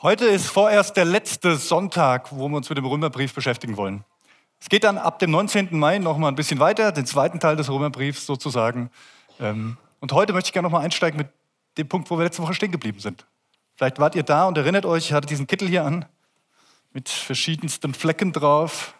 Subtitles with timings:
[0.00, 4.04] Heute ist vorerst der letzte Sonntag, wo wir uns mit dem Römerbrief beschäftigen wollen.
[4.60, 5.76] Es geht dann ab dem 19.
[5.76, 8.92] Mai noch mal ein bisschen weiter, den zweiten Teil des Römerbriefs sozusagen.
[9.40, 11.26] Ähm, und heute möchte ich gerne noch mal einsteigen mit
[11.78, 13.26] dem Punkt, wo wir letzte Woche stehen geblieben sind.
[13.74, 16.04] Vielleicht wart ihr da und erinnert euch, ich hatte diesen Kittel hier an
[16.92, 18.94] mit verschiedensten Flecken drauf.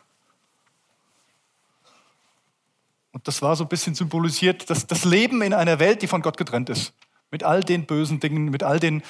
[3.13, 6.23] Und das war so ein bisschen symbolisiert, dass das Leben in einer Welt, die von
[6.23, 6.93] Gott getrennt ist.
[7.31, 9.05] Mit all den bösen Dingen, mit all den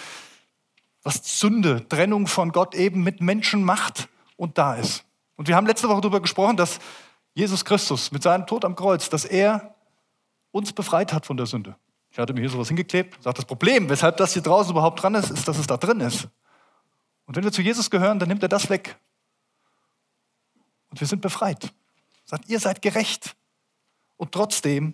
[1.09, 5.07] was Sünde, Trennung von Gott eben mit Menschen macht und da ist.
[5.37, 6.81] Und wir haben letzte Woche darüber gesprochen, dass
[7.33, 9.75] Jesus Christus mit seinem Tod am Kreuz, dass er
[10.51, 11.77] uns befreit hat von der Sünde.
[12.11, 15.15] Ich hatte mir hier sowas hingeklebt, sagt das Problem, weshalb das hier draußen überhaupt dran
[15.15, 16.29] ist, ist, dass es da drin ist.
[17.25, 18.99] Und wenn wir zu Jesus gehören, dann nimmt er das weg.
[20.91, 21.73] Und wir sind befreit.
[22.27, 23.35] Sagt, ihr seid gerecht.
[24.19, 24.93] Und trotzdem,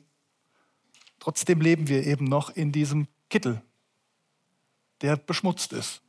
[1.19, 3.60] trotzdem leben wir eben noch in diesem Kittel,
[5.00, 6.03] der beschmutzt ist,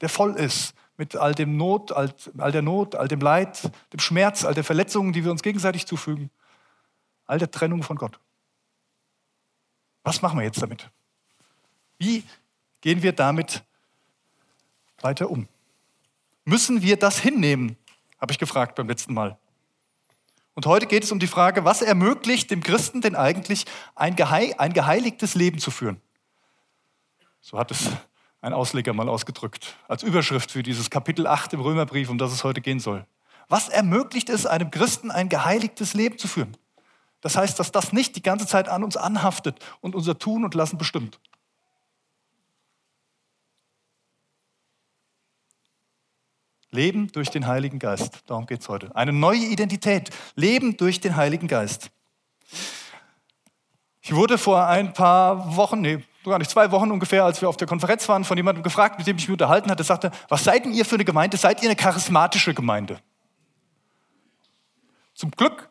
[0.00, 4.00] der voll ist mit all dem Not, all, all der Not, all dem Leid, dem
[4.00, 6.30] Schmerz, all der Verletzungen, die wir uns gegenseitig zufügen,
[7.26, 8.18] all der Trennung von Gott.
[10.04, 10.90] Was machen wir jetzt damit?
[11.98, 12.24] Wie
[12.80, 13.64] gehen wir damit
[15.00, 15.48] weiter um?
[16.44, 17.76] Müssen wir das hinnehmen?
[18.20, 19.36] Habe ich gefragt beim letzten Mal.
[20.54, 25.34] Und heute geht es um die Frage, was ermöglicht dem Christen denn eigentlich ein, geheiligtes
[25.34, 26.00] Leben zu führen?
[27.42, 27.90] So hat es
[28.46, 32.44] ein Ausleger mal ausgedrückt, als Überschrift für dieses Kapitel 8 im Römerbrief, um das es
[32.44, 33.04] heute gehen soll.
[33.48, 36.56] Was ermöglicht es einem Christen, ein geheiligtes Leben zu führen?
[37.20, 40.54] Das heißt, dass das nicht die ganze Zeit an uns anhaftet und unser Tun und
[40.54, 41.18] Lassen bestimmt.
[46.70, 48.22] Leben durch den Heiligen Geist.
[48.26, 48.94] Darum geht es heute.
[48.94, 50.10] Eine neue Identität.
[50.36, 51.90] Leben durch den Heiligen Geist.
[54.02, 57.56] Ich wurde vor ein paar Wochen, nee, gar nicht zwei Wochen ungefähr, als wir auf
[57.56, 60.64] der Konferenz waren, von jemandem gefragt, mit dem ich mich unterhalten hatte, sagte, was seid
[60.64, 61.36] denn ihr für eine Gemeinde?
[61.36, 63.00] Seid ihr eine charismatische Gemeinde?
[65.14, 65.68] Zum Glück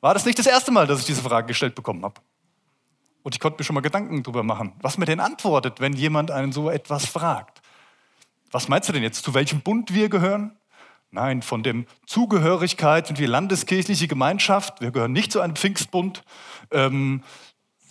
[0.00, 2.20] war das nicht das erste Mal, dass ich diese Frage gestellt bekommen habe.
[3.22, 6.30] Und ich konnte mir schon mal Gedanken darüber machen, was mir denn antwortet, wenn jemand
[6.30, 7.60] einen so etwas fragt.
[8.52, 10.56] Was meinst du denn jetzt, zu welchem Bund wir gehören?
[11.10, 14.80] Nein, von dem Zugehörigkeit sind wir landeskirchliche Gemeinschaft.
[14.80, 16.22] Wir gehören nicht zu einem Pfingstbund.
[16.70, 17.22] Ähm,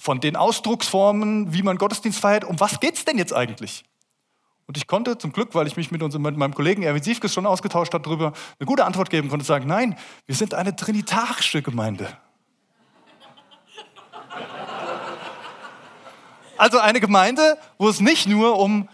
[0.05, 3.83] von den Ausdrucksformen, wie man Gottesdienst feiert, um was geht es denn jetzt eigentlich?
[4.67, 7.33] Und ich konnte zum Glück, weil ich mich mit, unserem, mit meinem Kollegen Erwin Siefkes
[7.33, 11.63] schon ausgetauscht habe, darüber eine gute Antwort geben konnte, sagen, nein, wir sind eine trinitarische
[11.63, 12.15] Gemeinde.
[16.57, 18.87] Also eine Gemeinde, wo es nicht nur um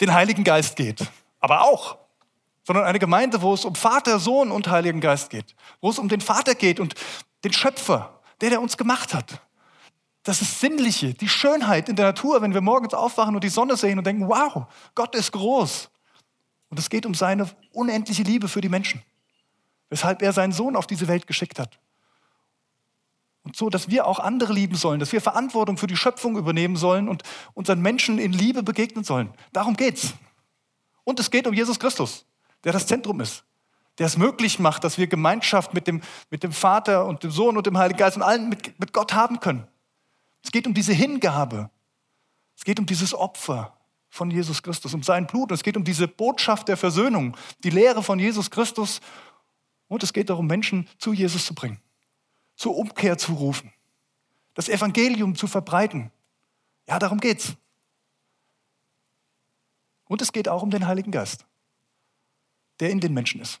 [0.00, 1.04] den Heiligen Geist geht,
[1.40, 1.98] aber auch,
[2.62, 6.08] sondern eine Gemeinde, wo es um Vater, Sohn und Heiligen Geist geht, wo es um
[6.08, 6.94] den Vater geht und
[7.42, 9.40] den Schöpfer, der, der uns gemacht hat
[10.28, 13.78] das ist Sinnliche, die Schönheit in der Natur, wenn wir morgens aufwachen und die Sonne
[13.78, 15.88] sehen und denken, wow, Gott ist groß.
[16.68, 19.00] Und es geht um seine unendliche Liebe für die Menschen,
[19.88, 21.78] weshalb er seinen Sohn auf diese Welt geschickt hat.
[23.42, 26.76] Und so, dass wir auch andere lieben sollen, dass wir Verantwortung für die Schöpfung übernehmen
[26.76, 27.22] sollen und
[27.54, 29.32] unseren Menschen in Liebe begegnen sollen.
[29.54, 30.12] Darum geht's.
[31.04, 32.26] Und es geht um Jesus Christus,
[32.64, 33.44] der das Zentrum ist,
[33.96, 37.56] der es möglich macht, dass wir Gemeinschaft mit dem, mit dem Vater und dem Sohn
[37.56, 39.66] und dem Heiligen Geist und allen mit, mit Gott haben können.
[40.42, 41.70] Es geht um diese Hingabe.
[42.56, 43.76] Es geht um dieses Opfer
[44.08, 45.52] von Jesus Christus, um sein Blut.
[45.52, 49.00] Es geht um diese Botschaft der Versöhnung, die Lehre von Jesus Christus.
[49.86, 51.80] Und es geht darum, Menschen zu Jesus zu bringen,
[52.56, 53.72] zur Umkehr zu rufen,
[54.54, 56.10] das Evangelium zu verbreiten.
[56.88, 57.54] Ja, darum geht's.
[60.06, 61.44] Und es geht auch um den Heiligen Geist,
[62.80, 63.60] der in den Menschen ist,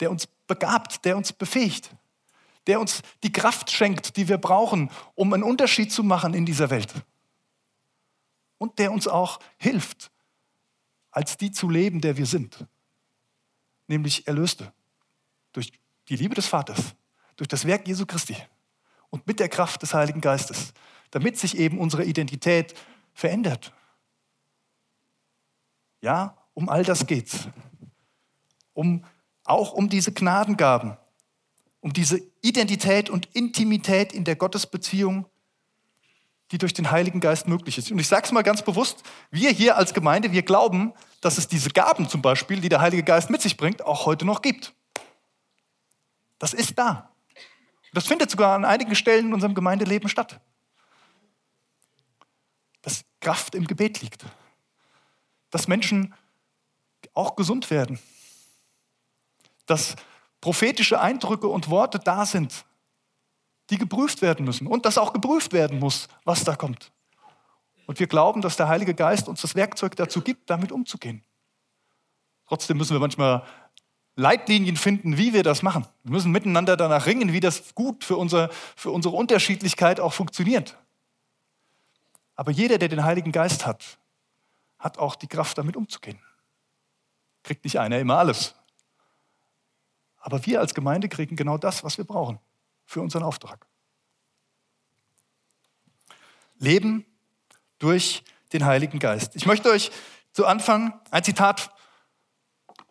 [0.00, 1.90] der uns begabt, der uns befähigt,
[2.66, 6.70] der uns die Kraft schenkt, die wir brauchen, um einen Unterschied zu machen in dieser
[6.70, 6.92] Welt.
[8.58, 10.10] Und der uns auch hilft,
[11.10, 12.66] als die zu leben, der wir sind,
[13.86, 14.72] nämlich Erlöste
[15.52, 15.72] durch
[16.08, 16.94] die Liebe des Vaters,
[17.36, 18.36] durch das Werk Jesu Christi
[19.10, 20.72] und mit der Kraft des Heiligen Geistes,
[21.10, 22.74] damit sich eben unsere Identität
[23.14, 23.72] verändert.
[26.00, 27.48] Ja, um all das geht's.
[28.74, 29.04] Um,
[29.44, 30.98] auch um diese Gnadengaben,
[31.86, 35.24] um diese Identität und Intimität in der Gottesbeziehung,
[36.50, 37.92] die durch den Heiligen Geist möglich ist.
[37.92, 41.46] Und ich sage es mal ganz bewusst, wir hier als Gemeinde, wir glauben, dass es
[41.46, 44.74] diese Gaben zum Beispiel, die der Heilige Geist mit sich bringt, auch heute noch gibt.
[46.40, 47.14] Das ist da.
[47.92, 50.40] Das findet sogar an einigen Stellen in unserem Gemeindeleben statt.
[52.82, 54.24] Dass Kraft im Gebet liegt.
[55.50, 56.16] Dass Menschen
[57.14, 58.00] auch gesund werden.
[59.66, 59.94] Dass
[60.40, 62.64] prophetische Eindrücke und Worte da sind,
[63.70, 66.92] die geprüft werden müssen und dass auch geprüft werden muss, was da kommt.
[67.86, 71.24] Und wir glauben, dass der Heilige Geist uns das Werkzeug dazu gibt, damit umzugehen.
[72.46, 73.44] Trotzdem müssen wir manchmal
[74.16, 75.86] Leitlinien finden, wie wir das machen.
[76.02, 80.76] Wir müssen miteinander danach ringen, wie das gut für, unser, für unsere Unterschiedlichkeit auch funktioniert.
[82.34, 83.98] Aber jeder, der den Heiligen Geist hat,
[84.78, 86.18] hat auch die Kraft, damit umzugehen.
[87.42, 88.54] Kriegt nicht einer immer alles.
[90.26, 92.40] Aber wir als Gemeinde kriegen genau das, was wir brauchen
[92.84, 93.64] für unseren Auftrag.
[96.58, 97.06] Leben
[97.78, 99.36] durch den Heiligen Geist.
[99.36, 99.92] Ich möchte euch
[100.32, 101.70] zu Anfang ein Zitat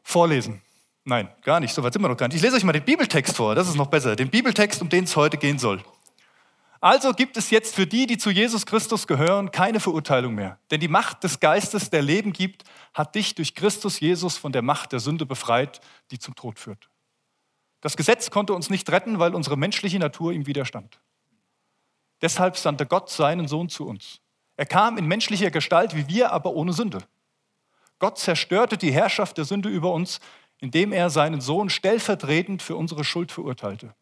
[0.02, 0.62] vorlesen.
[1.04, 2.38] Nein, gar nicht, so weit sind wir noch gar nicht.
[2.38, 4.16] Ich lese euch mal den Bibeltext vor, das ist noch besser.
[4.16, 5.84] Den Bibeltext, um den es heute gehen soll.
[6.80, 10.58] Also gibt es jetzt für die, die zu Jesus Christus gehören, keine Verurteilung mehr.
[10.72, 14.62] Denn die Macht des Geistes, der Leben gibt, hat dich durch Christus Jesus von der
[14.62, 16.90] Macht der Sünde befreit, die zum Tod führt.
[17.86, 21.00] Das Gesetz konnte uns nicht retten, weil unsere menschliche Natur ihm widerstand.
[22.20, 24.22] Deshalb sandte Gott seinen Sohn zu uns.
[24.56, 27.04] Er kam in menschlicher Gestalt wie wir, aber ohne Sünde.
[28.00, 30.20] Gott zerstörte die Herrschaft der Sünde über uns,
[30.58, 33.94] indem er seinen Sohn stellvertretend für unsere Schuld verurteilte.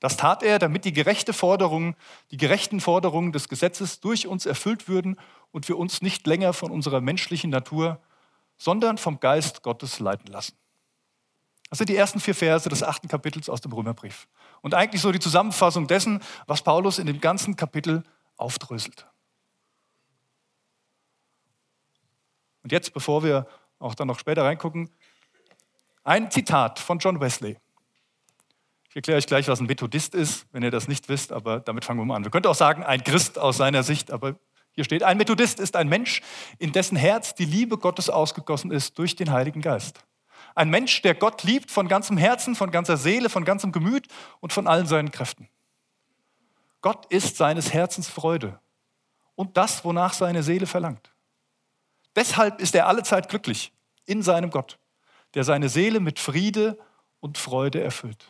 [0.00, 1.94] Das tat er, damit die gerechte Forderung,
[2.32, 5.16] die gerechten Forderungen des Gesetzes durch uns erfüllt würden
[5.52, 8.00] und wir uns nicht länger von unserer menschlichen Natur,
[8.58, 10.56] sondern vom Geist Gottes leiten lassen.
[11.74, 14.28] Das sind die ersten vier Verse des achten Kapitels aus dem Römerbrief.
[14.62, 18.04] Und eigentlich so die Zusammenfassung dessen, was Paulus in dem ganzen Kapitel
[18.36, 19.08] aufdröselt.
[22.62, 23.48] Und jetzt, bevor wir
[23.80, 24.88] auch dann noch später reingucken,
[26.04, 27.58] ein Zitat von John Wesley.
[28.88, 31.84] Ich erkläre euch gleich, was ein Methodist ist, wenn ihr das nicht wisst, aber damit
[31.84, 32.22] fangen wir mal an.
[32.22, 34.36] Wir könnten auch sagen, ein Christ aus seiner Sicht, aber
[34.70, 36.22] hier steht, ein Methodist ist ein Mensch,
[36.60, 40.04] in dessen Herz die Liebe Gottes ausgegossen ist durch den Heiligen Geist.
[40.54, 44.08] Ein Mensch, der Gott liebt von ganzem Herzen, von ganzer Seele, von ganzem Gemüt
[44.40, 45.48] und von allen seinen Kräften.
[46.80, 48.60] Gott ist seines Herzens Freude
[49.34, 51.12] und das, wonach seine Seele verlangt.
[52.14, 53.72] Deshalb ist er allezeit glücklich
[54.06, 54.78] in seinem Gott
[55.34, 56.78] der seine Seele mit Friede
[57.20, 58.24] und Freude erfüllt.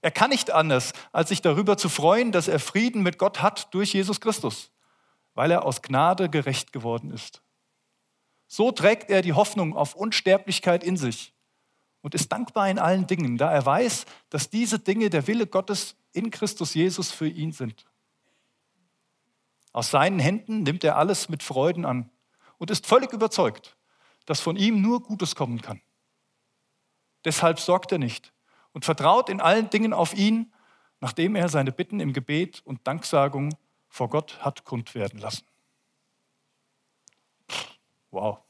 [0.00, 3.72] Er kann nicht anders, als sich darüber zu freuen, dass er Frieden mit Gott hat
[3.72, 4.70] durch Jesus Christus,
[5.34, 7.42] weil er aus Gnade gerecht geworden ist.
[8.54, 11.34] So trägt er die Hoffnung auf Unsterblichkeit in sich
[12.02, 15.96] und ist dankbar in allen Dingen, da er weiß, dass diese Dinge der Wille Gottes
[16.12, 17.84] in Christus Jesus für ihn sind.
[19.72, 22.12] Aus seinen Händen nimmt er alles mit Freuden an
[22.58, 23.76] und ist völlig überzeugt,
[24.24, 25.80] dass von ihm nur Gutes kommen kann.
[27.24, 28.32] Deshalb sorgt er nicht
[28.70, 30.54] und vertraut in allen Dingen auf ihn,
[31.00, 33.56] nachdem er seine Bitten im Gebet und Danksagung
[33.88, 35.44] vor Gott hat kund werden lassen.
[38.12, 38.43] Wow.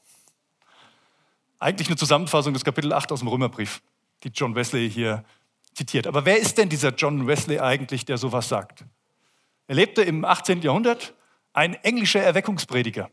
[1.65, 3.81] Eigentlich eine Zusammenfassung des Kapitel 8 aus dem Römerbrief,
[4.23, 5.25] die John Wesley hier
[5.73, 6.05] zitiert.
[6.05, 8.85] Aber wer ist denn dieser John Wesley eigentlich, der sowas sagt?
[9.65, 10.61] Er lebte im 18.
[10.61, 11.15] Jahrhundert,
[11.53, 13.09] ein englischer Erweckungsprediger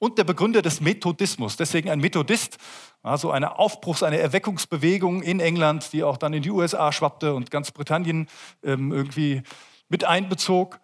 [0.00, 1.56] und der Begründer des Methodismus.
[1.56, 2.58] Deswegen ein Methodist,
[3.04, 7.52] also eine Aufbruchs-, eine Erweckungsbewegung in England, die auch dann in die USA schwappte und
[7.52, 8.26] ganz Britannien
[8.64, 9.44] ähm, irgendwie
[9.88, 10.80] mit einbezog.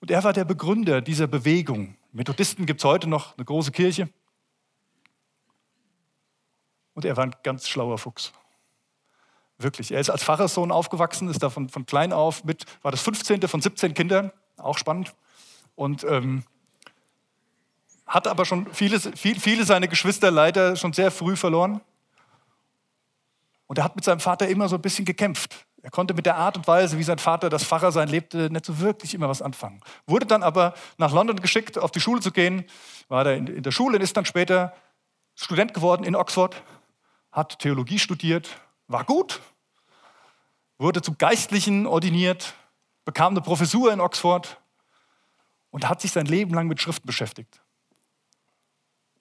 [0.00, 1.94] Und er war der Begründer dieser Bewegung.
[2.10, 4.08] Methodisten gibt es heute noch, eine große Kirche.
[6.98, 8.32] Und er war ein ganz schlauer Fuchs.
[9.56, 9.92] Wirklich.
[9.92, 13.40] Er ist als Pfarrerssohn aufgewachsen, ist da von, von klein auf mit, war das 15.
[13.42, 15.14] von 17 Kindern, auch spannend.
[15.76, 16.42] Und ähm,
[18.04, 21.80] hat aber schon viele, viele seiner Geschwister leider schon sehr früh verloren.
[23.68, 25.68] Und er hat mit seinem Vater immer so ein bisschen gekämpft.
[25.82, 28.80] Er konnte mit der Art und Weise, wie sein Vater das Pfarrersein lebte, nicht so
[28.80, 29.80] wirklich immer was anfangen.
[30.08, 32.64] Wurde dann aber nach London geschickt, auf die Schule zu gehen,
[33.06, 34.74] war da in der Schule und ist dann später
[35.40, 36.60] Student geworden in Oxford,
[37.32, 39.40] hat Theologie studiert, war gut,
[40.78, 42.54] wurde zum Geistlichen ordiniert,
[43.04, 44.60] bekam eine Professur in Oxford
[45.70, 47.60] und hat sich sein Leben lang mit Schriften beschäftigt.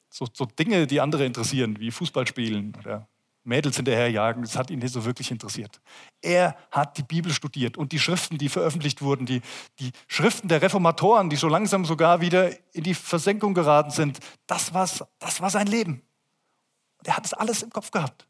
[0.10, 3.08] So, so Dinge, die andere interessieren, wie Fußballspielen oder
[3.44, 5.80] Mädels hinterherjagen, das hat ihn nicht so wirklich interessiert.
[6.22, 9.42] Er hat die Bibel studiert und die Schriften, die veröffentlicht wurden, die,
[9.80, 14.74] die Schriften der Reformatoren, die so langsam sogar wieder in die Versenkung geraten sind, das,
[14.74, 16.02] war's, das war sein Leben.
[17.08, 18.28] Und er hat es alles im Kopf gehabt.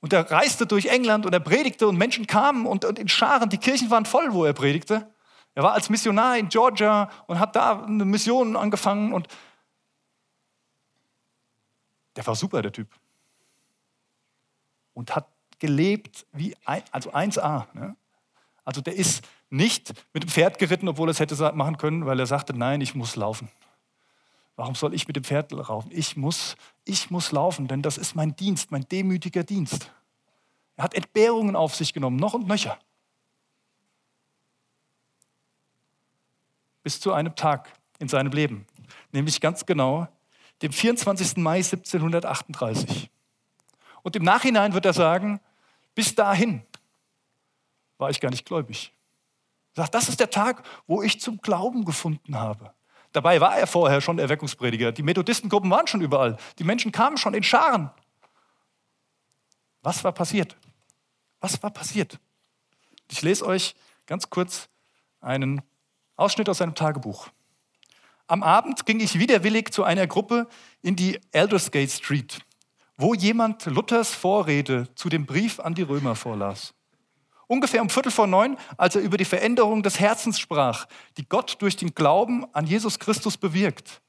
[0.00, 3.48] Und er reiste durch England und er predigte und Menschen kamen und, und in Scharen,
[3.48, 5.08] die Kirchen waren voll, wo er predigte.
[5.54, 9.28] Er war als Missionar in Georgia und hat da eine Mission angefangen und
[12.16, 12.88] der war super, der Typ.
[14.92, 15.28] Und hat
[15.60, 17.66] gelebt wie, ein, also 1A.
[17.74, 17.96] Ne?
[18.64, 22.18] Also der ist nicht mit dem Pferd geritten, obwohl er es hätte machen können, weil
[22.18, 23.48] er sagte, nein, ich muss laufen.
[24.56, 25.90] Warum soll ich mit dem Pferd laufen?
[25.92, 29.90] Ich muss, ich muss laufen, denn das ist mein Dienst, mein demütiger Dienst.
[30.76, 32.78] Er hat Entbehrungen auf sich genommen, noch und nöcher.
[36.82, 38.66] Bis zu einem Tag in seinem Leben,
[39.12, 40.08] nämlich ganz genau
[40.62, 41.36] dem 24.
[41.38, 43.10] Mai 1738.
[44.02, 45.40] Und im Nachhinein wird er sagen,
[45.94, 46.62] bis dahin
[47.98, 48.92] war ich gar nicht gläubig.
[49.74, 52.72] Er sagt, das ist der Tag, wo ich zum Glauben gefunden habe.
[53.14, 54.90] Dabei war er vorher schon Erweckungsprediger.
[54.90, 56.36] Die Methodistengruppen waren schon überall.
[56.58, 57.90] Die Menschen kamen schon in Scharen.
[59.82, 60.56] Was war passiert?
[61.40, 62.18] Was war passiert?
[63.08, 64.68] Ich lese euch ganz kurz
[65.20, 65.62] einen
[66.16, 67.28] Ausschnitt aus seinem Tagebuch.
[68.26, 70.48] Am Abend ging ich widerwillig zu einer Gruppe
[70.82, 72.40] in die Aldersgate Street,
[72.96, 76.74] wo jemand Luthers Vorrede zu dem Brief an die Römer vorlas.
[77.46, 80.86] Ungefähr um Viertel vor neun, als er über die Veränderung des Herzens sprach,
[81.16, 84.00] die Gott durch den Glauben an Jesus Christus bewirkt,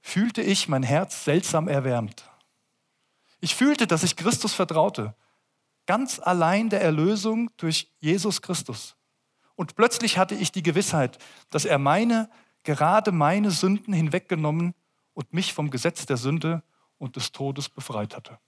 [0.00, 2.30] fühlte ich mein Herz seltsam erwärmt.
[3.40, 5.14] Ich fühlte, dass ich Christus vertraute,
[5.86, 8.96] ganz allein der Erlösung durch Jesus Christus.
[9.54, 11.18] Und plötzlich hatte ich die Gewissheit,
[11.50, 12.28] dass er meine,
[12.62, 14.74] gerade meine Sünden hinweggenommen
[15.14, 16.62] und mich vom Gesetz der Sünde
[16.98, 18.38] und des Todes befreit hatte.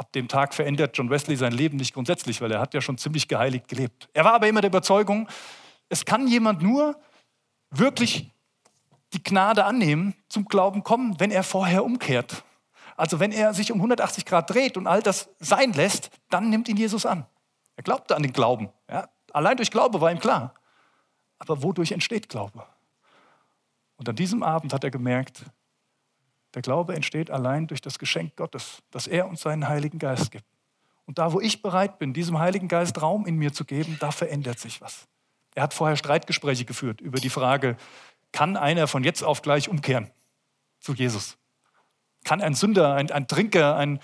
[0.00, 2.96] Ab dem Tag verändert John Wesley sein Leben nicht grundsätzlich, weil er hat ja schon
[2.96, 4.08] ziemlich geheiligt gelebt.
[4.14, 5.28] Er war aber immer der Überzeugung,
[5.90, 6.98] es kann jemand nur
[7.70, 8.30] wirklich
[9.12, 12.44] die Gnade annehmen, zum Glauben kommen, wenn er vorher umkehrt.
[12.96, 16.70] Also wenn er sich um 180 Grad dreht und all das sein lässt, dann nimmt
[16.70, 17.26] ihn Jesus an.
[17.76, 18.70] Er glaubte an den Glauben.
[18.90, 19.06] Ja?
[19.34, 20.54] Allein durch Glaube war ihm klar.
[21.38, 22.64] Aber wodurch entsteht Glaube?
[23.96, 25.44] Und an diesem Abend hat er gemerkt,
[26.54, 30.44] der Glaube entsteht allein durch das Geschenk Gottes, das er uns seinen Heiligen Geist gibt.
[31.06, 34.10] Und da, wo ich bereit bin, diesem Heiligen Geist Raum in mir zu geben, da
[34.10, 35.08] verändert sich was.
[35.54, 37.76] Er hat vorher Streitgespräche geführt über die Frage,
[38.32, 40.10] kann einer von jetzt auf gleich umkehren
[40.78, 41.36] zu Jesus?
[42.24, 43.98] Kann ein Sünder, ein, ein Trinker, ein,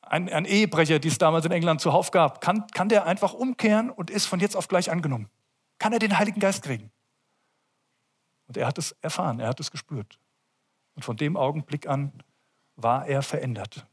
[0.00, 3.90] ein, ein, Ehebrecher, die es damals in England zuhauf gab, kann, kann der einfach umkehren
[3.90, 5.28] und ist von jetzt auf gleich angenommen?
[5.78, 6.90] Kann er den Heiligen Geist kriegen?
[8.46, 10.18] Und er hat es erfahren, er hat es gespürt.
[11.00, 12.12] Und von dem Augenblick an
[12.76, 13.86] war er verändert.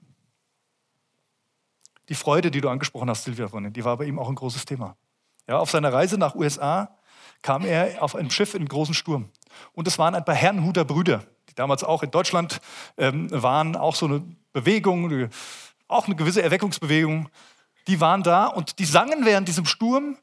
[2.10, 4.98] Die Freude, die du angesprochen hast, Silvia, die war bei ihm auch ein großes Thema.
[5.48, 6.98] Ja, auf seiner Reise nach USA
[7.44, 9.30] kam er auf einem Schiff in einem großen Sturm.
[9.72, 12.60] Und es waren ein paar Herrenhuter Brüder, die damals auch in Deutschland
[12.98, 14.22] ähm, waren, auch so eine
[14.52, 15.30] Bewegung,
[15.88, 17.30] auch eine gewisse Erweckungsbewegung.
[17.88, 20.18] Die waren da und die sangen während diesem Sturm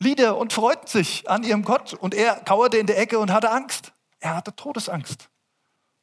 [0.00, 1.94] Lieder und freuten sich an ihrem Gott.
[1.94, 3.92] Und er kauerte in der Ecke und hatte Angst.
[4.18, 5.30] Er hatte Todesangst.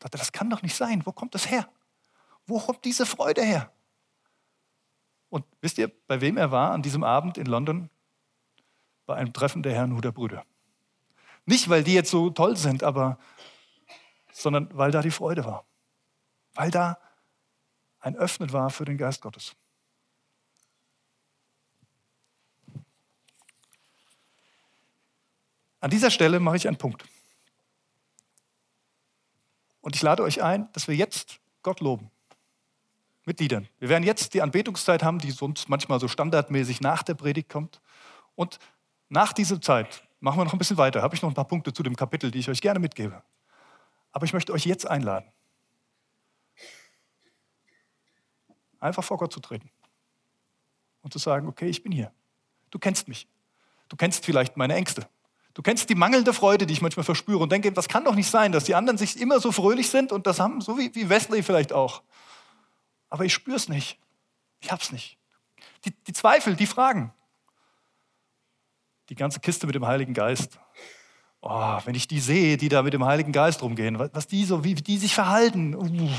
[0.01, 1.05] Dachte, das kann doch nicht sein.
[1.05, 1.70] Wo kommt das her?
[2.48, 3.72] Wo kommt diese Freude her?
[5.29, 7.89] Und wisst ihr, bei wem er war an diesem Abend in London?
[9.05, 10.43] Bei einem Treffen der Herrnhuter Brüder.
[11.46, 13.20] Nicht, weil die jetzt so toll sind, aber
[14.31, 15.65] sondern weil da die Freude war.
[16.55, 16.98] Weil da
[18.00, 19.55] ein Öffnen war für den Geist Gottes.
[25.79, 27.05] An dieser Stelle mache ich einen Punkt.
[29.82, 32.10] Und ich lade euch ein, dass wir jetzt Gott loben.
[33.26, 33.68] Mit Liedern.
[33.80, 37.82] Wir werden jetzt die Anbetungszeit haben, die sonst manchmal so standardmäßig nach der Predigt kommt.
[38.36, 38.58] Und
[39.10, 41.02] nach dieser Zeit machen wir noch ein bisschen weiter.
[41.02, 43.22] Habe ich noch ein paar Punkte zu dem Kapitel, die ich euch gerne mitgebe.
[44.12, 45.32] Aber ich möchte euch jetzt einladen,
[48.80, 49.70] einfach vor Gott zu treten
[51.02, 52.12] und zu sagen, okay, ich bin hier.
[52.72, 53.28] Du kennst mich.
[53.88, 55.08] Du kennst vielleicht meine Ängste.
[55.53, 58.29] Du kennst die mangelnde Freude, die ich manchmal verspüre und denke, das kann doch nicht
[58.29, 61.10] sein, dass die anderen sich immer so fröhlich sind und das haben, so wie, wie
[61.10, 62.03] Wesley vielleicht auch.
[63.10, 64.00] Aber ich spüre es nicht.
[64.62, 65.17] Ich hab's nicht.
[65.84, 67.13] Die, die Zweifel, die Fragen,
[69.10, 70.58] die ganze Kiste mit dem Heiligen Geist.
[71.41, 74.63] Oh, wenn ich die sehe, die da mit dem Heiligen Geist rumgehen, was die so,
[74.63, 76.10] wie die sich verhalten, uh,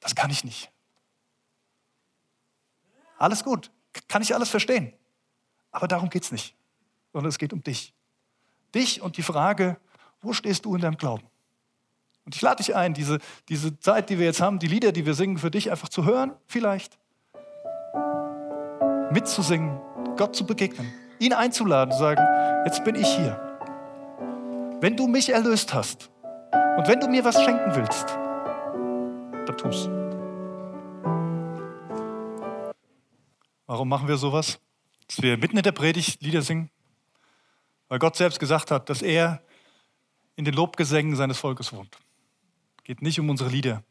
[0.00, 0.72] das kann ich nicht.
[3.18, 3.70] Alles gut,
[4.08, 4.94] kann ich alles verstehen.
[5.70, 6.56] Aber darum geht es nicht,
[7.12, 7.94] sondern es geht um dich.
[8.74, 9.76] Dich und die Frage,
[10.20, 11.24] wo stehst du in deinem Glauben?
[12.24, 15.06] Und ich lade dich ein, diese, diese Zeit, die wir jetzt haben, die Lieder, die
[15.06, 16.98] wir singen, für dich einfach zu hören, vielleicht.
[19.12, 19.80] Mitzusingen,
[20.16, 22.20] Gott zu begegnen ihn einzuladen, zu sagen,
[22.64, 23.40] jetzt bin ich hier.
[24.80, 26.10] Wenn du mich erlöst hast
[26.76, 28.08] und wenn du mir was schenken willst,
[29.46, 29.88] dann tu's.
[33.66, 34.58] Warum machen wir sowas?
[35.06, 36.70] Dass wir mitten in der Predigt Lieder singen?
[37.92, 39.42] Weil Gott selbst gesagt hat, dass er
[40.34, 41.98] in den Lobgesängen seines Volkes wohnt.
[42.84, 43.84] Geht nicht um unsere Lieder.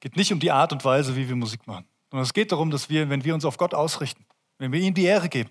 [0.00, 1.86] Geht nicht um die Art und Weise, wie wir Musik machen.
[2.10, 4.26] Sondern es geht darum, dass wir, wenn wir uns auf Gott ausrichten,
[4.58, 5.48] wenn wir ihm die Ehre geben,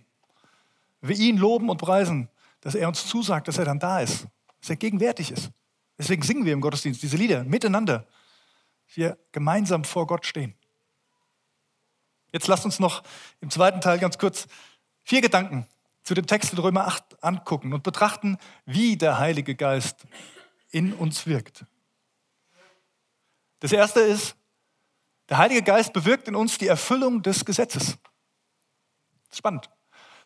[1.02, 4.28] wir ihn loben und preisen, dass er uns zusagt, dass er dann da ist,
[4.60, 5.50] dass er gegenwärtig ist.
[5.98, 8.06] Deswegen singen wir im Gottesdienst diese Lieder miteinander.
[8.94, 10.54] Wir gemeinsam vor Gott stehen.
[12.32, 13.02] Jetzt lasst uns noch
[13.40, 14.48] im zweiten Teil ganz kurz
[15.02, 15.66] vier Gedanken
[16.04, 20.06] zu dem Text in Römer 8 angucken und betrachten, wie der Heilige Geist
[20.72, 21.66] in uns wirkt.
[23.60, 24.36] Das erste ist,
[25.30, 27.98] der Heilige Geist bewirkt in uns die Erfüllung des Gesetzes.
[29.32, 29.70] Spannend.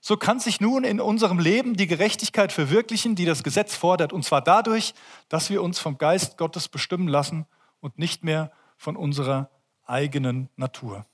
[0.02, 4.24] So kann sich nun in unserem Leben die Gerechtigkeit verwirklichen, die das Gesetz fordert, und
[4.24, 4.94] zwar dadurch,
[5.30, 7.46] dass wir uns vom Geist Gottes bestimmen lassen
[7.80, 9.50] und nicht mehr von unserer
[9.84, 11.06] eigenen Natur.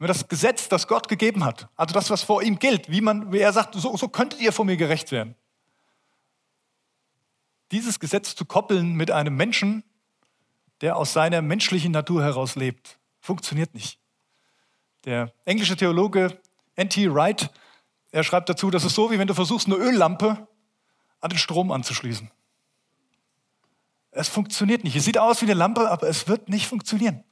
[0.00, 3.32] Wir das Gesetz, das Gott gegeben hat, also das, was vor ihm gilt, wie, man,
[3.32, 5.34] wie er sagt, so, so könntet ihr vor mir gerecht werden,
[7.70, 9.84] dieses Gesetz zu koppeln mit einem Menschen,
[10.80, 14.00] der aus seiner menschlichen Natur heraus lebt, funktioniert nicht.
[15.04, 16.40] Der englische Theologe
[16.76, 17.12] N.T.
[17.12, 17.50] Wright,
[18.10, 20.48] er schreibt dazu, das ist so, wie wenn du versuchst, eine Öllampe
[21.20, 22.30] an den Strom anzuschließen.
[24.12, 24.96] Es funktioniert nicht.
[24.96, 27.22] Es sieht aus wie eine Lampe, aber es wird nicht funktionieren.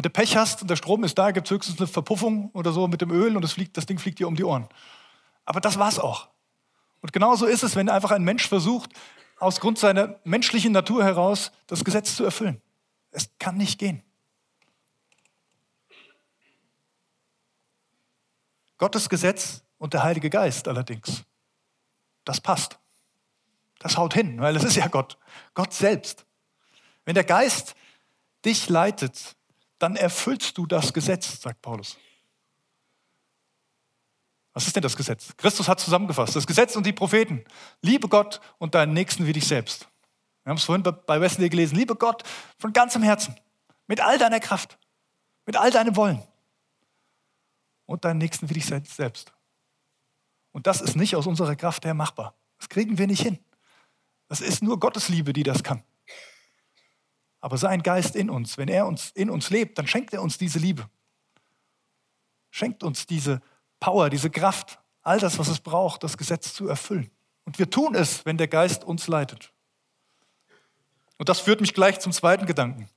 [0.00, 2.72] Wenn du Pech hast und der Strom ist da, gibt es höchstens eine Verpuffung oder
[2.72, 4.66] so mit dem Öl und das, fliegt, das Ding fliegt dir um die Ohren.
[5.44, 6.30] Aber das war's auch.
[7.02, 8.94] Und genauso ist es, wenn einfach ein Mensch versucht,
[9.38, 12.62] aus Grund seiner menschlichen Natur heraus das Gesetz zu erfüllen.
[13.10, 14.02] Es kann nicht gehen.
[18.78, 21.24] Gottes Gesetz und der Heilige Geist allerdings,
[22.24, 22.78] das passt.
[23.80, 25.18] Das haut hin, weil es ist ja Gott,
[25.52, 26.24] Gott selbst.
[27.04, 27.74] Wenn der Geist
[28.46, 29.36] dich leitet,
[29.80, 31.96] dann erfüllst du das Gesetz, sagt Paulus.
[34.52, 35.34] Was ist denn das Gesetz?
[35.36, 36.36] Christus hat zusammengefasst.
[36.36, 37.44] Das Gesetz und die Propheten.
[37.82, 39.88] Liebe Gott und deinen Nächsten wie dich selbst.
[40.42, 41.76] Wir haben es vorhin bei Wesley gelesen.
[41.76, 42.24] Liebe Gott
[42.58, 43.36] von ganzem Herzen.
[43.86, 44.78] Mit all deiner Kraft.
[45.46, 46.22] Mit all deinem Wollen.
[47.86, 49.32] Und deinen Nächsten wie dich selbst.
[50.52, 52.34] Und das ist nicht aus unserer Kraft her machbar.
[52.58, 53.38] Das kriegen wir nicht hin.
[54.28, 55.82] Das ist nur Gottes Liebe, die das kann.
[57.40, 60.38] Aber sein Geist in uns, wenn er uns in uns lebt, dann schenkt er uns
[60.38, 60.88] diese Liebe.
[62.50, 63.40] Schenkt uns diese
[63.78, 67.10] Power, diese Kraft, all das, was es braucht, das Gesetz zu erfüllen.
[67.44, 69.52] Und wir tun es, wenn der Geist uns leitet.
[71.16, 72.88] Und das führt mich gleich zum zweiten Gedanken.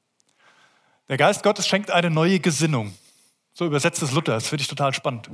[1.08, 2.94] Der Geist Gottes schenkt eine neue Gesinnung.
[3.54, 4.34] So übersetzt es Luther.
[4.34, 5.30] Das finde ich total spannend.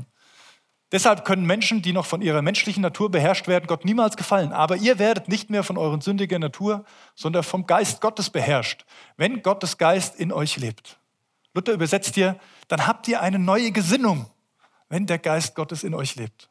[0.91, 4.51] Deshalb können Menschen, die noch von ihrer menschlichen Natur beherrscht werden, Gott niemals gefallen.
[4.51, 9.43] Aber ihr werdet nicht mehr von euren sündiger Natur, sondern vom Geist Gottes beherrscht, wenn
[9.43, 10.97] Gottes Geist in euch lebt.
[11.53, 14.25] Luther übersetzt hier, dann habt ihr eine neue Gesinnung
[14.89, 16.49] wenn der Geist Gottes in euch lebt.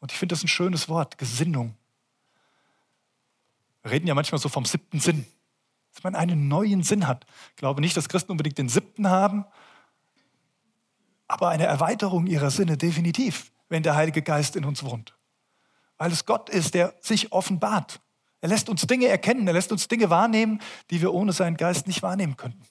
[0.00, 1.74] Und ich finde das ein schönes Wort, Gesinnung.
[3.82, 5.24] Wir reden ja manchmal so vom siebten Sinn,
[5.94, 7.24] dass man einen neuen Sinn hat.
[7.50, 9.44] Ich glaube nicht, dass Christen unbedingt den siebten haben,
[11.28, 15.14] aber eine Erweiterung ihrer Sinne definitiv, wenn der Heilige Geist in uns wohnt.
[15.96, 18.00] Weil es Gott ist, der sich offenbart.
[18.40, 21.86] Er lässt uns Dinge erkennen, er lässt uns Dinge wahrnehmen, die wir ohne seinen Geist
[21.86, 22.62] nicht wahrnehmen könnten.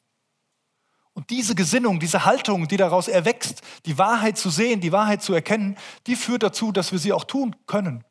[1.14, 5.34] Und diese Gesinnung, diese Haltung, die daraus erwächst, die Wahrheit zu sehen, die Wahrheit zu
[5.34, 8.04] erkennen, die führt dazu, dass wir sie auch tun können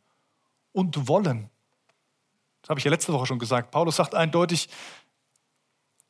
[0.73, 1.49] und wollen.
[2.63, 3.71] Das habe ich ja letzte Woche schon gesagt.
[3.71, 4.69] Paulus sagt eindeutig,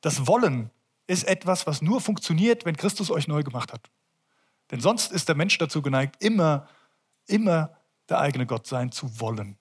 [0.01, 0.71] das Wollen
[1.07, 3.91] ist etwas, was nur funktioniert, wenn Christus euch neu gemacht hat.
[4.71, 6.69] Denn sonst ist der Mensch dazu geneigt, immer,
[7.27, 7.77] immer
[8.09, 9.59] der eigene Gott sein zu wollen.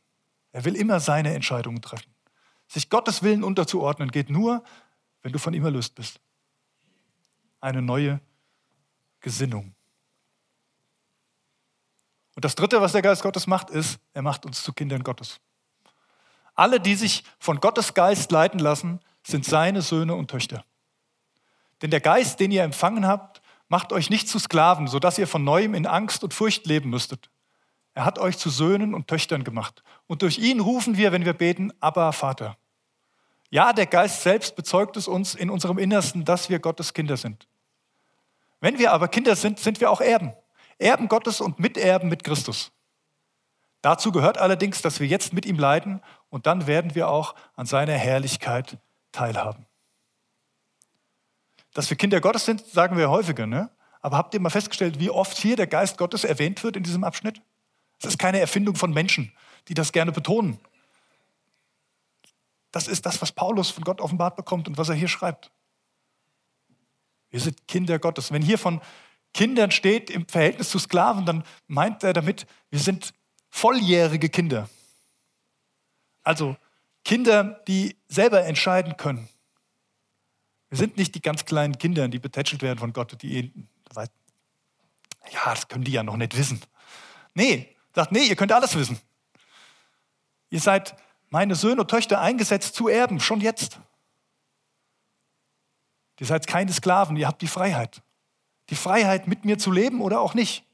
[0.52, 2.14] Er will immer seine Entscheidungen treffen.
[2.68, 4.64] Sich Gottes Willen unterzuordnen geht nur,
[5.22, 6.20] wenn du von ihm erlöst bist
[7.66, 8.22] eine neue
[9.22, 9.74] Gesinnung.
[12.36, 15.40] Und das Dritte, was der Geist Gottes macht, ist, er macht uns zu Kindern Gottes.
[16.54, 20.64] Alle, die sich von Gottes Geist leiten lassen, sind seine Söhne und Töchter.
[21.82, 25.44] Denn der Geist, den ihr empfangen habt, macht euch nicht zu Sklaven, sodass ihr von
[25.44, 27.30] neuem in Angst und Furcht leben müsstet.
[27.94, 29.84] Er hat euch zu Söhnen und Töchtern gemacht.
[30.08, 32.58] Und durch ihn rufen wir, wenn wir beten, Abba, Vater.
[33.50, 37.48] Ja, der Geist selbst bezeugt es uns in unserem Innersten, dass wir Gottes Kinder sind.
[38.60, 40.34] Wenn wir aber Kinder sind, sind wir auch Erben.
[40.78, 42.72] Erben Gottes und Miterben mit Christus.
[43.82, 47.66] Dazu gehört allerdings, dass wir jetzt mit ihm leiden und dann werden wir auch an
[47.66, 48.78] seiner Herrlichkeit
[49.12, 49.68] teilhaben.
[51.76, 53.46] Dass wir Kinder Gottes sind, sagen wir häufiger.
[53.46, 53.70] Ne?
[54.02, 57.04] Aber habt ihr mal festgestellt, wie oft hier der Geist Gottes erwähnt wird in diesem
[57.04, 57.42] Abschnitt?
[58.00, 59.34] Es ist keine Erfindung von Menschen,
[59.68, 60.58] die das gerne betonen.
[62.72, 65.52] Das ist das, was Paulus von Gott offenbart bekommt und was er hier schreibt.
[67.30, 68.32] Wir sind Kinder Gottes.
[68.32, 68.80] Wenn hier von
[69.34, 73.14] Kindern steht im Verhältnis zu Sklaven, dann meint er damit, wir sind
[73.50, 74.70] volljährige Kinder.
[76.24, 76.56] Also
[77.04, 79.28] Kinder, die selber entscheiden können.
[80.76, 83.54] Wir sind nicht die ganz kleinen Kinder, die betätschelt werden von Gott, die
[83.96, 84.10] ja,
[85.46, 86.62] das können die ja noch nicht wissen.
[87.34, 89.00] Nee, sagt, nee, ihr könnt alles wissen.
[90.50, 90.98] Ihr seid
[91.30, 93.80] meine Söhne und Töchter eingesetzt zu erben, schon jetzt.
[96.20, 98.02] Ihr seid keine Sklaven, ihr habt die Freiheit.
[98.70, 100.66] Die Freiheit, mit mir zu leben oder auch nicht.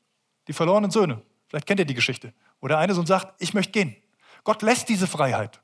[0.47, 1.21] Die verlorenen Söhne.
[1.47, 2.33] Vielleicht kennt ihr die Geschichte.
[2.59, 3.95] Wo der eine Sohn sagt, ich möchte gehen.
[4.43, 5.61] Gott lässt diese Freiheit.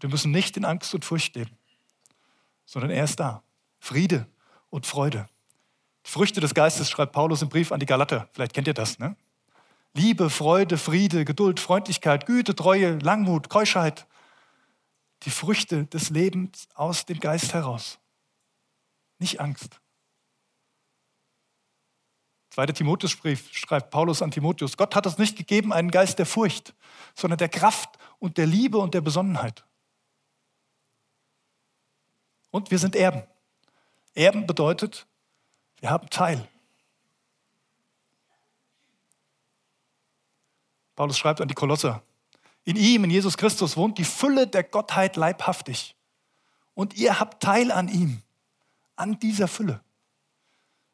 [0.00, 1.54] Wir müssen nicht in Angst und Furcht leben,
[2.64, 3.42] sondern er ist da.
[3.78, 4.26] Friede
[4.70, 5.28] und Freude.
[6.04, 8.28] Früchte des Geistes schreibt Paulus im Brief an die Galater.
[8.32, 9.16] Vielleicht kennt ihr das, ne?
[9.94, 14.06] Liebe, Freude, Friede, Geduld, Freundlichkeit, Güte, Treue, Langmut, Keuschheit.
[15.24, 17.98] Die Früchte des Lebens aus dem Geist heraus.
[19.18, 19.80] Nicht Angst.
[22.50, 26.74] Zweiter Timotheusbrief schreibt Paulus an Timotheus, Gott hat uns nicht gegeben einen Geist der Furcht,
[27.14, 29.64] sondern der Kraft und der Liebe und der Besonnenheit.
[32.52, 33.24] Und wir sind Erben.
[34.14, 35.06] Erben bedeutet,
[35.80, 36.46] wir haben Teil.
[40.94, 42.02] Paulus schreibt an die Kolosser,
[42.64, 45.96] in ihm, in Jesus Christus, wohnt die Fülle der Gottheit leibhaftig.
[46.74, 48.22] Und ihr habt Teil an ihm,
[48.94, 49.82] an dieser Fülle.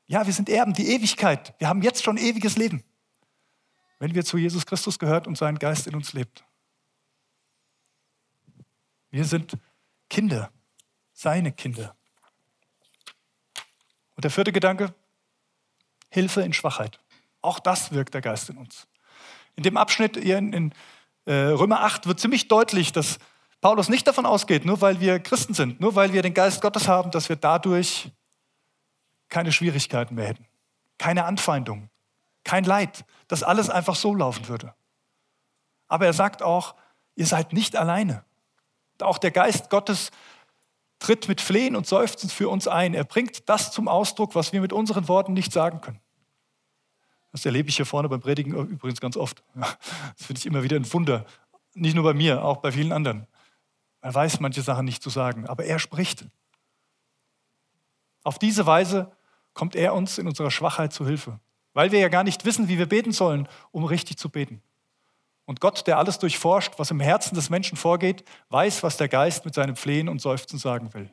[0.07, 1.55] Ja, wir sind Erben, die Ewigkeit.
[1.59, 2.83] Wir haben jetzt schon ewiges Leben,
[3.99, 6.45] wenn wir zu Jesus Christus gehört und sein Geist in uns lebt.
[9.11, 9.59] Wir sind
[10.09, 10.51] Kinder,
[11.19, 11.97] seine Kinder.
[14.15, 14.95] Und der vierte Gedanke,
[16.11, 17.01] Hilfe in Schwachheit.
[17.43, 18.87] Auch das wirkt der Geist in uns.
[19.57, 20.73] In dem Abschnitt in
[21.25, 23.19] äh, Römer 8 wird ziemlich deutlich, dass
[23.61, 26.87] Paulus nicht davon ausgeht, nur weil wir Christen sind, nur weil wir den Geist Gottes
[26.87, 28.13] haben, dass wir dadurch
[29.29, 30.47] keine Schwierigkeiten mehr hätten,
[30.99, 31.91] keine Anfeindungen,
[32.45, 34.73] kein Leid, dass alles einfach so laufen würde.
[35.89, 36.77] Aber er sagt auch,
[37.17, 38.25] ihr seid nicht alleine.
[39.01, 40.13] Auch der Geist Gottes
[40.99, 42.95] tritt mit Flehen und Seufzen für uns ein.
[42.95, 46.01] Er bringt das zum Ausdruck, was wir mit unseren Worten nicht sagen können.
[47.33, 49.43] Das erlebe ich hier vorne beim Predigen übrigens ganz oft.
[49.55, 51.27] Das finde ich immer wieder ein Wunder.
[51.75, 53.27] Nicht nur bei mir, auch bei vielen anderen.
[54.01, 56.27] Er weiß manche Sachen nicht zu sagen, aber er spricht.
[58.25, 59.13] Auf diese Weise
[59.55, 61.41] kommt er uns in unserer Schwachheit zu Hilfe,
[61.75, 64.63] weil wir ja gar nicht wissen, wie wir beten sollen, um richtig zu beten.
[65.49, 69.47] Und Gott, der alles durchforscht, was im Herzen des Menschen vorgeht, weiß, was der Geist
[69.47, 71.11] mit seinem Flehen und Seufzen sagen will.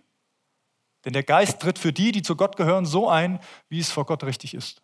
[1.06, 4.06] Denn der Geist tritt für die, die zu Gott gehören, so ein, wie es vor
[4.06, 4.82] Gott richtig ist.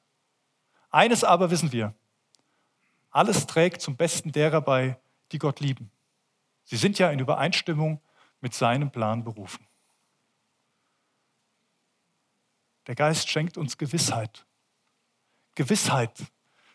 [0.90, 1.94] Eines aber wissen wir,
[3.10, 4.98] alles trägt zum Besten derer bei,
[5.34, 5.92] die Gott lieben.
[6.64, 8.00] Sie sind ja in Übereinstimmung
[8.40, 9.68] mit seinem Plan berufen.
[12.88, 14.46] Der Geist schenkt uns Gewissheit.
[15.56, 16.18] Gewissheit,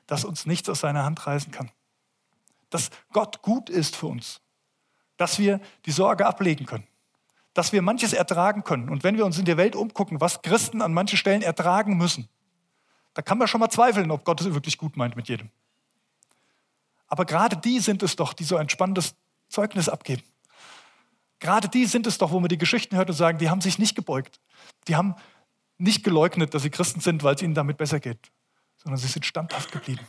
[0.07, 1.71] dass uns nichts aus seiner Hand reißen kann.
[2.77, 4.43] Dass Gott gut ist für uns.
[5.17, 6.87] Dass wir die Sorge ablegen können.
[7.55, 8.91] Dass wir manches ertragen können.
[8.91, 12.29] Und wenn wir uns in der Welt umgucken, was Christen an manchen Stellen ertragen müssen,
[13.15, 15.49] da kann man schon mal zweifeln, ob Gott es wirklich gut meint mit jedem.
[17.07, 19.15] Aber gerade die sind es doch, die so ein spannendes
[19.49, 20.23] Zeugnis abgeben.
[21.39, 23.79] Gerade die sind es doch, wo man die Geschichten hört und sagen, die haben sich
[23.79, 24.39] nicht gebeugt.
[24.87, 25.15] Die haben
[25.79, 28.31] nicht geleugnet, dass sie Christen sind, weil es ihnen damit besser geht,
[28.77, 30.07] sondern sie sind standhaft geblieben,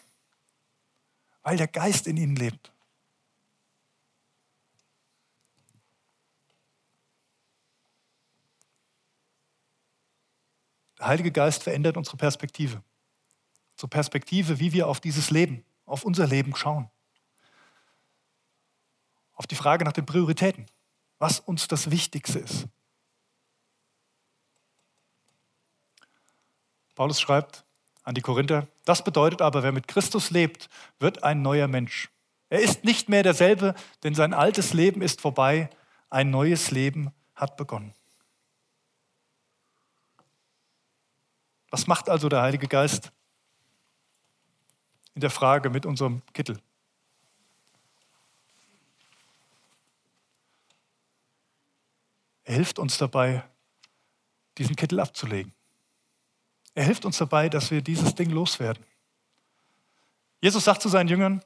[1.48, 2.74] weil der Geist in ihnen lebt.
[11.00, 12.84] Der Heilige Geist verändert unsere Perspektive.
[13.72, 16.92] Unsere Perspektive, wie wir auf dieses Leben, auf unser Leben schauen.
[19.32, 20.66] Auf die Frage nach den Prioritäten,
[21.18, 22.68] was uns das Wichtigste ist.
[26.94, 27.64] Paulus schreibt
[28.08, 32.10] an die Korinther, das bedeutet aber, wer mit Christus lebt, wird ein neuer Mensch.
[32.48, 35.70] Er ist nicht mehr derselbe, denn sein altes Leben ist vorbei,
[36.10, 37.94] ein neues Leben hat begonnen.
[41.70, 43.12] Was macht also der Heilige Geist
[45.14, 46.62] in der Frage mit unserem Kittel?
[52.46, 53.44] Er hilft uns dabei,
[54.58, 55.57] diesen Kittel abzulegen.
[56.78, 58.86] Er hilft uns dabei, dass wir dieses Ding loswerden.
[60.42, 61.44] Jesus sagt zu seinen Jüngern,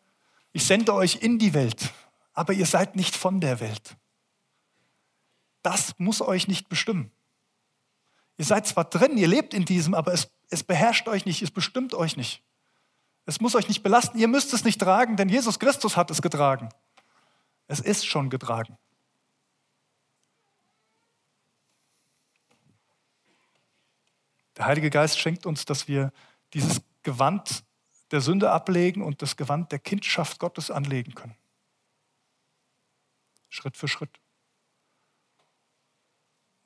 [0.52, 1.90] ich sende euch in die Welt,
[2.34, 3.96] aber ihr seid nicht von der Welt.
[5.62, 7.12] Das muss euch nicht bestimmen.
[8.36, 11.52] Ihr seid zwar drin, ihr lebt in diesem, aber es, es beherrscht euch nicht, es
[11.52, 12.44] bestimmt euch nicht.
[13.26, 16.22] Es muss euch nicht belasten, ihr müsst es nicht tragen, denn Jesus Christus hat es
[16.22, 16.68] getragen.
[17.68, 18.78] Es ist schon getragen.
[24.62, 26.14] Der Heilige Geist schenkt uns, dass wir
[26.54, 27.64] dieses Gewand
[28.12, 31.36] der Sünde ablegen und das Gewand der Kindschaft Gottes anlegen können.
[33.50, 34.20] Schritt für Schritt.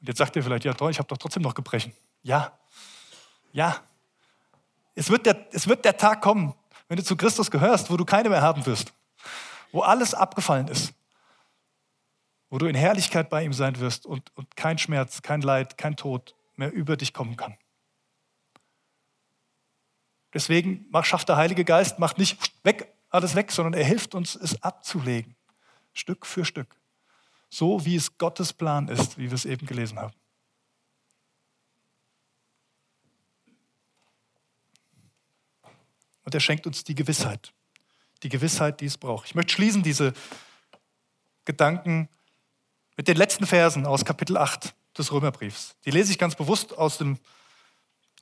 [0.02, 1.94] Und jetzt sagt ihr vielleicht, ja toll, ich habe doch trotzdem noch Gebrechen.
[2.22, 2.60] Ja,
[3.54, 3.82] ja.
[4.94, 6.54] Es wird, der, es wird der Tag kommen,
[6.90, 8.92] wenn du zu Christus gehörst, wo du keine mehr haben wirst.
[9.72, 10.94] Wo alles abgefallen ist.
[12.50, 15.96] Wo du in Herrlichkeit bei ihm sein wirst und, und kein Schmerz, kein Leid, kein
[15.96, 17.58] Tod mehr über dich kommen kann.
[20.36, 24.62] Deswegen schafft der Heilige Geist, macht nicht weg, alles weg, sondern er hilft uns, es
[24.62, 25.34] abzulegen.
[25.93, 26.76] Stück für Stück.
[27.50, 30.13] So wie es Gottes Plan ist, wie wir es eben gelesen haben.
[36.26, 37.54] Und er schenkt uns die Gewissheit.
[38.21, 39.28] Die Gewissheit, die es braucht.
[39.28, 40.12] Ich möchte schließen diese
[41.45, 42.10] Gedanken
[42.98, 45.78] mit den letzten Versen aus Kapitel 8 des Römerbriefs.
[45.86, 47.19] Die lese ich ganz bewusst aus, dem,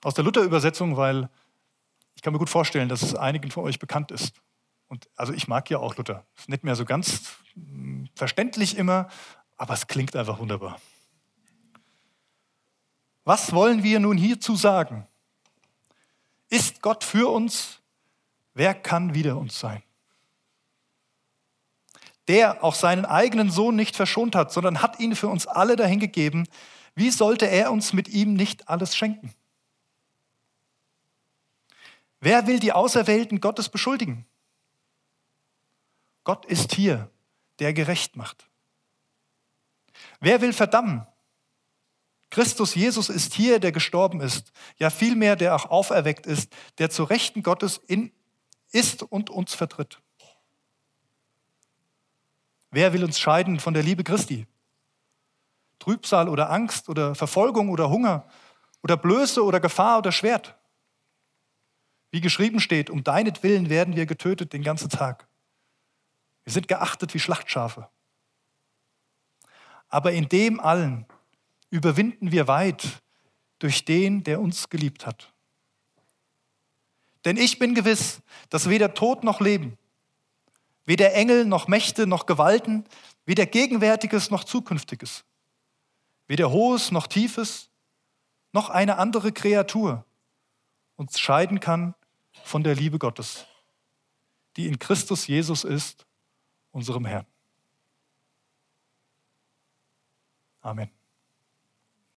[0.03, 1.27] aus der Luther-Übersetzung, weil
[2.23, 4.33] ich kann mir gut vorstellen, dass es einigen von euch bekannt ist.
[4.87, 6.25] Und also ich mag ja auch Luther.
[6.37, 9.09] Ist nicht mehr so ganz hm, verständlich immer,
[9.57, 10.79] aber es klingt einfach wunderbar.
[13.25, 15.05] Was wollen wir nun hierzu sagen?
[16.47, 17.81] Ist Gott für uns?
[18.53, 19.83] Wer kann wider uns sein?
[22.29, 26.47] Der auch seinen eigenen Sohn nicht verschont hat, sondern hat ihn für uns alle dahingegeben,
[26.95, 29.33] wie sollte er uns mit ihm nicht alles schenken?
[32.23, 34.25] Wer will die Auserwählten Gottes beschuldigen?
[36.23, 37.11] Gott ist hier,
[37.59, 38.47] der gerecht macht.
[40.21, 41.05] Wer will verdammen?
[42.29, 47.03] Christus Jesus ist hier, der gestorben ist, ja vielmehr, der auch auferweckt ist, der zu
[47.03, 48.13] Rechten Gottes in
[48.71, 50.01] ist und uns vertritt.
[52.71, 54.47] Wer will uns scheiden von der Liebe Christi?
[55.77, 58.25] Trübsal oder Angst oder Verfolgung oder Hunger
[58.81, 60.55] oder Blöße oder Gefahr oder Schwert?
[62.13, 65.27] Wie geschrieben steht, um deinetwillen werden wir getötet den ganzen Tag.
[66.43, 67.89] Wir sind geachtet wie Schlachtschafe.
[69.89, 71.07] Aber in dem allen
[71.71, 73.01] überwinden wir weit
[73.57, 75.33] durch den, der uns geliebt hat.
[77.25, 79.79] Denn ich bin gewiss, dass weder Tod noch Leben,
[80.85, 82.85] weder Engel noch Mächte noch Gewalten,
[83.25, 85.25] weder Gegenwärtiges noch Zukünftiges,
[86.27, 87.71] weder Hohes noch Tiefes,
[88.51, 90.05] noch eine andere Kreatur
[90.95, 91.95] uns scheiden kann
[92.53, 93.47] von der Liebe Gottes,
[94.57, 96.05] die in Christus Jesus ist,
[96.69, 97.25] unserem Herrn.
[100.61, 100.91] Amen.